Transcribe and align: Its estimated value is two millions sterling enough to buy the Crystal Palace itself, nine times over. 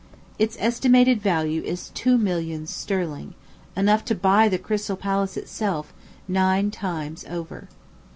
Its 0.39 0.57
estimated 0.59 1.21
value 1.21 1.61
is 1.61 1.89
two 1.89 2.17
millions 2.17 2.71
sterling 2.71 3.35
enough 3.77 4.03
to 4.03 4.15
buy 4.15 4.49
the 4.49 4.57
Crystal 4.57 4.97
Palace 4.97 5.37
itself, 5.37 5.93
nine 6.27 6.71
times 6.71 7.23
over. 7.29 7.69